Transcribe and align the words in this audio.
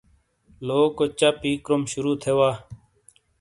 لوکو 0.67 1.05
چا 1.19 1.29
پی 1.39 1.51
کروم 1.63 1.81
شروع 1.91 2.15
تھے 2.21 2.31
وا۔ 2.37 2.49